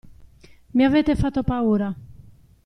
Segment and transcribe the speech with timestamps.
[0.73, 1.93] Mi avete fatto paura!